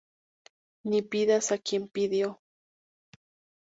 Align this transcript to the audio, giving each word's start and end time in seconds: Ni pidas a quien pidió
Ni 0.83 1.03
pidas 1.03 1.51
a 1.51 1.59
quien 1.59 1.87
pidió 1.87 2.41